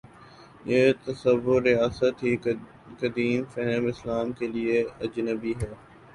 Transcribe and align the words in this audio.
یہ 0.65 0.81
تصور 1.05 1.61
ریاست 1.63 2.23
ہی 2.23 2.35
قدیم 2.99 3.43
فہم 3.53 3.85
اسلام 3.87 4.31
کے 4.31 4.47
لیے 4.47 4.83
اجنبی 5.01 5.53
ہے۔ 5.61 5.73